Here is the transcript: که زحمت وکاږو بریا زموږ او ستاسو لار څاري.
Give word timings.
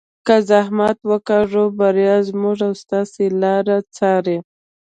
که 0.25 0.35
زحمت 0.49 0.97
وکاږو 1.09 1.63
بریا 1.79 2.15
زموږ 2.29 2.57
او 2.67 2.73
ستاسو 2.81 3.23
لار 3.41 3.65
څاري. 3.95 4.37